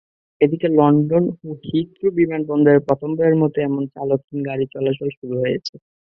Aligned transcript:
এদিকে 0.41 0.67
লন্ডনেও 0.77 1.23
হিথ্রো 1.65 2.07
বিমানবন্দরে 2.17 2.79
প্রথমবারের 2.87 3.35
মতো 3.41 3.57
এমন 3.61 3.83
চালকহীন 3.93 4.39
গাড়ি 4.47 4.65
চলাচল 4.73 5.09
শুরু 5.17 5.35
হয়েছে। 5.43 5.73